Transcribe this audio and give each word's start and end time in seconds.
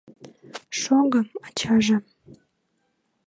Шого, 0.79 1.19
ачаже... 1.47 1.97